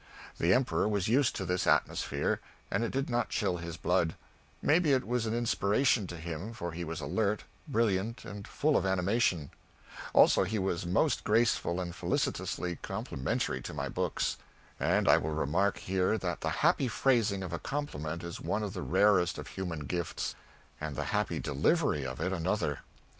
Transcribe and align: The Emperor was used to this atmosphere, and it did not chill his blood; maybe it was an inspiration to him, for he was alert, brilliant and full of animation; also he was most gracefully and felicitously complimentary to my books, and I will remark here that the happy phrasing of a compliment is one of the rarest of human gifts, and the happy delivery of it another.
The 0.39 0.51
Emperor 0.51 0.87
was 0.89 1.07
used 1.07 1.35
to 1.35 1.45
this 1.45 1.67
atmosphere, 1.67 2.39
and 2.71 2.83
it 2.83 2.89
did 2.89 3.07
not 3.07 3.29
chill 3.29 3.57
his 3.57 3.77
blood; 3.77 4.15
maybe 4.59 4.93
it 4.93 5.05
was 5.05 5.27
an 5.27 5.35
inspiration 5.35 6.07
to 6.07 6.17
him, 6.17 6.53
for 6.53 6.71
he 6.71 6.83
was 6.83 7.01
alert, 7.01 7.43
brilliant 7.67 8.25
and 8.25 8.47
full 8.47 8.75
of 8.75 8.83
animation; 8.83 9.51
also 10.11 10.43
he 10.43 10.57
was 10.57 10.87
most 10.87 11.23
gracefully 11.23 11.81
and 11.83 11.93
felicitously 11.95 12.77
complimentary 12.81 13.61
to 13.61 13.75
my 13.75 13.89
books, 13.89 14.37
and 14.79 15.07
I 15.07 15.17
will 15.17 15.35
remark 15.35 15.77
here 15.77 16.17
that 16.17 16.41
the 16.41 16.49
happy 16.65 16.87
phrasing 16.87 17.43
of 17.43 17.53
a 17.53 17.59
compliment 17.59 18.23
is 18.23 18.41
one 18.41 18.63
of 18.63 18.73
the 18.73 18.81
rarest 18.81 19.37
of 19.37 19.49
human 19.49 19.81
gifts, 19.81 20.33
and 20.79 20.95
the 20.95 21.03
happy 21.13 21.37
delivery 21.39 22.07
of 22.07 22.19
it 22.19 22.33
another. 22.33 22.79